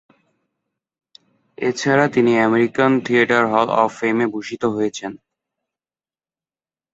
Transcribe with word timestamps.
এছাড়া 1.57 2.05
তিনি 2.07 2.31
American 2.39 2.91
theatre 3.05 3.43
hall 3.53 3.67
of 3.75 3.89
ফেমে 3.97 4.25
ভূষিত 4.33 4.63
হয়েছেন। 4.75 5.11